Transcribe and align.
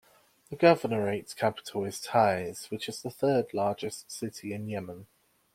The 0.49 0.55
governorate's 0.57 1.35
capital 1.35 1.85
is 1.85 2.01
Taiz, 2.03 2.71
which 2.71 2.89
is 2.89 3.03
the 3.03 3.11
third 3.11 3.53
largest 3.53 4.09
city 4.09 4.51
in 4.51 4.67
Yemen. 4.67 5.05